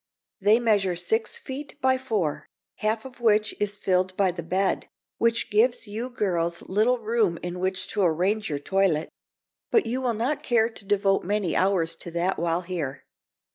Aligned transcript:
They 0.39 0.59
measure 0.59 0.95
six 0.95 1.37
feet 1.37 1.79
by 1.79 1.99
four, 1.99 2.47
half 2.77 3.05
of 3.05 3.21
which 3.21 3.53
is 3.59 3.77
filled 3.77 4.17
by 4.17 4.31
the 4.31 4.41
bed, 4.41 4.87
which 5.19 5.51
gives 5.51 5.87
you 5.87 6.09
girls 6.09 6.63
little 6.63 6.97
room 6.97 7.37
in 7.43 7.59
which 7.59 7.87
to 7.89 8.01
arrange 8.01 8.49
your 8.49 8.57
toilet; 8.57 9.09
but 9.69 9.85
you 9.85 10.01
will 10.01 10.15
not 10.15 10.41
care 10.41 10.69
to 10.71 10.85
devote 10.87 11.23
many 11.23 11.55
hours 11.55 11.95
to 11.97 12.09
that 12.09 12.39
while 12.39 12.61
here. 12.61 13.03